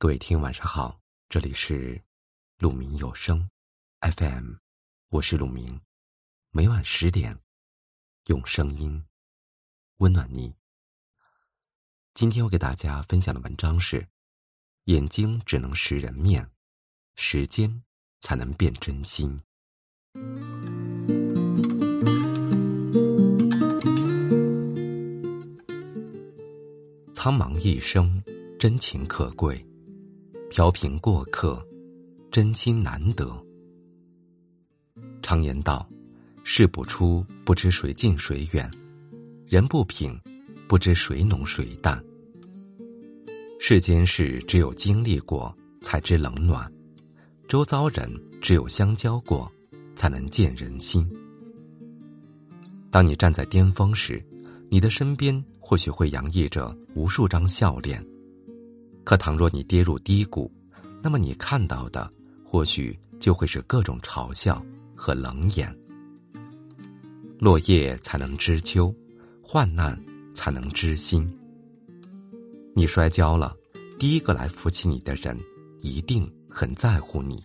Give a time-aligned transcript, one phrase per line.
[0.00, 2.00] 各位听，晚上好，这里是
[2.58, 3.50] 鲁明有声
[3.98, 4.52] FM，
[5.08, 5.80] 我是鲁明，
[6.52, 7.36] 每晚十点
[8.26, 9.04] 用声音
[9.96, 10.54] 温暖你。
[12.14, 14.06] 今天我给大家分享的文章是：
[14.84, 16.48] 眼睛只能识人面，
[17.16, 17.82] 时间
[18.20, 19.36] 才能辨真心。
[27.12, 28.22] 苍茫一生，
[28.60, 29.66] 真情可贵。
[30.50, 31.62] 飘萍过客，
[32.30, 33.30] 真心难得。
[35.22, 35.86] 常言道
[36.42, 38.66] ：“事不出，不知谁近谁远；
[39.46, 40.18] 人不品，
[40.66, 42.02] 不知谁浓谁淡。”
[43.60, 46.66] 世间事只有经历过，才知冷暖；
[47.46, 49.52] 周遭人只有相交过，
[49.94, 51.06] 才能见人心。
[52.90, 54.24] 当你站在巅峰时，
[54.70, 58.02] 你的身边或许会洋溢着无数张笑脸。
[59.08, 60.52] 可倘若你跌入低谷，
[61.02, 62.12] 那么你看到的
[62.44, 64.62] 或许就会是各种嘲笑
[64.94, 65.74] 和冷眼。
[67.38, 68.94] 落叶才能知秋，
[69.42, 69.98] 患难
[70.34, 71.26] 才能知心。
[72.74, 73.56] 你摔跤了，
[73.98, 75.34] 第一个来扶起你的人
[75.80, 77.36] 一定很在乎你；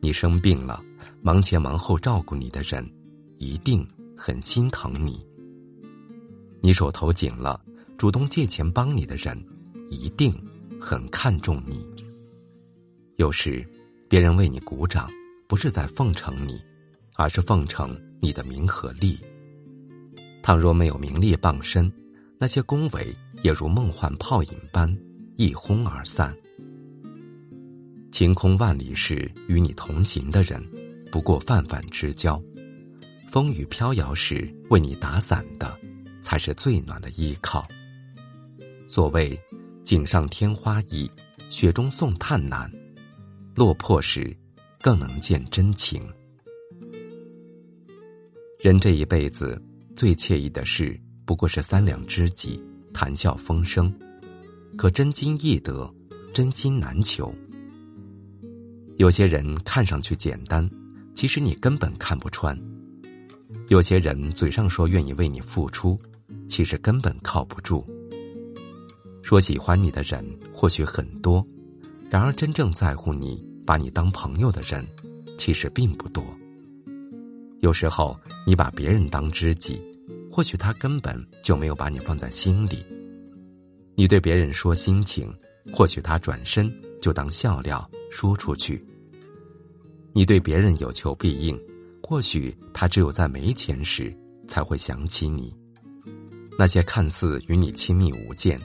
[0.00, 0.82] 你生病了，
[1.20, 2.82] 忙前忙后照顾你的人
[3.36, 5.22] 一定很心疼你；
[6.62, 7.62] 你手头紧了，
[7.98, 9.38] 主动借钱帮你的人。
[9.90, 10.34] 一定
[10.80, 11.86] 很看重你。
[13.16, 13.66] 有时，
[14.08, 15.10] 别人为你鼓掌，
[15.48, 16.60] 不是在奉承你，
[17.14, 19.18] 而是奉承你的名和利。
[20.42, 21.90] 倘若没有名利傍身，
[22.38, 24.94] 那些恭维也如梦幻泡影般
[25.36, 26.36] 一哄而散。
[28.12, 30.62] 晴空万里时与你同行的人，
[31.10, 32.40] 不过泛泛之交；
[33.28, 35.78] 风雨飘摇时为你打伞的，
[36.22, 37.66] 才是最暖的依靠。
[38.86, 39.38] 所谓。
[39.86, 41.08] 锦上添花易，
[41.48, 42.68] 雪中送炭难。
[43.54, 44.36] 落魄时，
[44.80, 46.02] 更能见真情。
[48.58, 49.62] 人这一辈子
[49.94, 52.60] 最惬意的事，不过是三两知己
[52.92, 53.94] 谈笑风生。
[54.76, 55.88] 可真金易得，
[56.34, 57.32] 真心难求。
[58.96, 60.68] 有些人看上去简单，
[61.14, 62.56] 其实你根本看不穿；
[63.68, 65.96] 有些人嘴上说愿意为你付出，
[66.48, 67.86] 其实根本靠不住。
[69.26, 71.44] 说喜欢你的人或许很多，
[72.08, 74.86] 然而真正在乎你、把你当朋友的人，
[75.36, 76.24] 其实并不多。
[77.58, 78.16] 有时候
[78.46, 79.82] 你把别人当知己，
[80.30, 82.86] 或许他根本就没有把你放在心里。
[83.96, 85.34] 你对别人说心情，
[85.72, 86.72] 或许他转身
[87.02, 88.86] 就当笑料说出去。
[90.12, 91.60] 你对别人有求必应，
[92.00, 94.16] 或许他只有在没钱时
[94.46, 95.52] 才会想起你。
[96.56, 98.56] 那些看似与你亲密无间。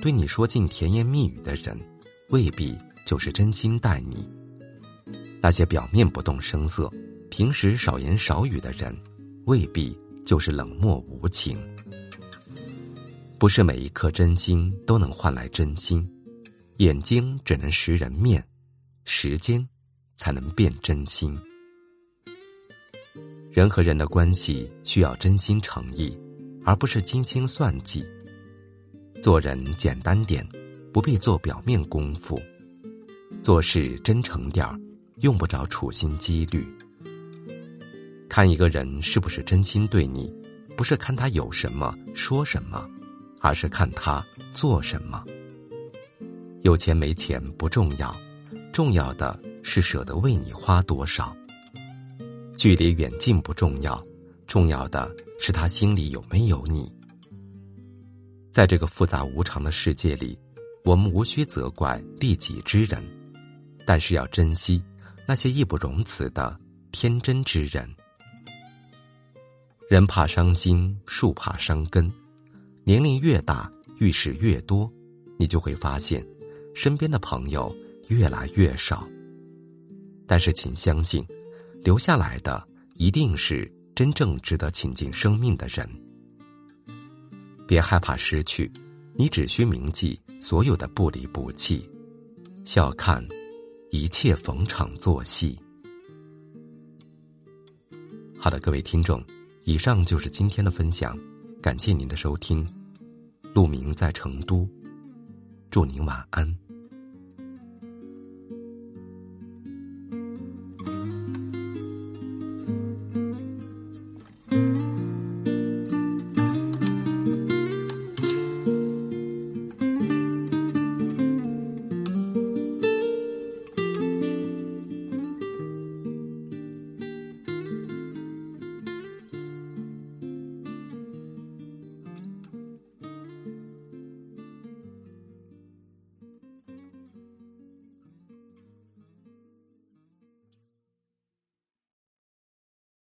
[0.00, 1.76] 对你说尽甜言蜜语的人，
[2.28, 4.28] 未必就是真心待你；
[5.40, 6.88] 那些表面不动声色、
[7.30, 8.96] 平时少言少语的人，
[9.46, 11.58] 未必就是冷漠无情。
[13.38, 16.08] 不是每一颗真心都能换来真心，
[16.76, 18.44] 眼睛只能识人面，
[19.04, 19.68] 时间
[20.14, 21.36] 才能辨真心。
[23.50, 26.16] 人和人的关系需要真心诚意，
[26.64, 28.06] 而不是精心算计。
[29.22, 30.46] 做人简单点，
[30.92, 32.38] 不必做表面功夫；
[33.42, 34.78] 做事真诚点儿，
[35.20, 36.66] 用不着处心积虑。
[38.28, 40.32] 看一个人是不是真心对你，
[40.76, 42.88] 不是看他有什么说什么，
[43.40, 44.24] 而是看他
[44.54, 45.24] 做什么。
[46.62, 48.14] 有钱没钱不重要，
[48.72, 51.36] 重要的是舍得为你花多少。
[52.56, 54.02] 距离远近不重要，
[54.46, 56.92] 重要的是他心里有没有你。
[58.58, 60.36] 在这个复杂无常的世界里，
[60.82, 63.00] 我们无需责怪利己之人，
[63.86, 64.82] 但是要珍惜
[65.28, 66.58] 那些义不容辞的
[66.90, 67.88] 天真之人。
[69.88, 72.12] 人怕伤心，树怕伤根。
[72.82, 74.92] 年龄越大，遇事越多，
[75.38, 76.26] 你就会发现，
[76.74, 77.72] 身边的朋友
[78.08, 79.06] 越来越少。
[80.26, 81.24] 但是，请相信，
[81.84, 85.88] 留下来的一定是真正值得倾尽生命的人。
[87.68, 88.72] 别害怕失去，
[89.14, 91.86] 你只需铭记所有的不离不弃，
[92.64, 93.22] 笑看
[93.90, 95.54] 一切逢场作戏。
[98.38, 99.22] 好的，各位听众，
[99.64, 101.14] 以上就是今天的分享，
[101.60, 102.66] 感谢您的收听。
[103.52, 104.66] 陆明在成都，
[105.70, 106.58] 祝您晚安。